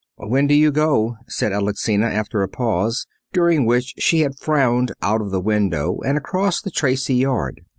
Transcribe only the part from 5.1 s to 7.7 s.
of the window and across the Tracy yard.